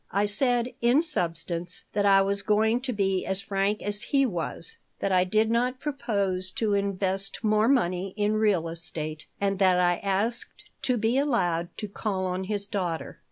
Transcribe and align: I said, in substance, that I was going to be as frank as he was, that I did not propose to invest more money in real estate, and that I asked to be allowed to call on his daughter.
I 0.09 0.25
said, 0.25 0.73
in 0.81 1.03
substance, 1.03 1.85
that 1.93 2.07
I 2.07 2.23
was 2.23 2.41
going 2.41 2.81
to 2.81 2.91
be 2.91 3.23
as 3.23 3.39
frank 3.39 3.83
as 3.83 4.01
he 4.01 4.25
was, 4.25 4.77
that 4.97 5.11
I 5.11 5.23
did 5.25 5.51
not 5.51 5.79
propose 5.79 6.49
to 6.53 6.73
invest 6.73 7.43
more 7.43 7.67
money 7.67 8.15
in 8.17 8.33
real 8.33 8.67
estate, 8.67 9.27
and 9.39 9.59
that 9.59 9.79
I 9.79 9.97
asked 9.97 10.63
to 10.81 10.97
be 10.97 11.19
allowed 11.19 11.69
to 11.77 11.87
call 11.87 12.25
on 12.25 12.45
his 12.45 12.65
daughter. 12.65 13.19